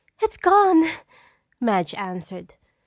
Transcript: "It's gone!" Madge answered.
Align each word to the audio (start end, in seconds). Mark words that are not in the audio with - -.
"It's 0.19 0.35
gone!" 0.35 0.83
Madge 1.59 1.93
answered. 1.93 2.55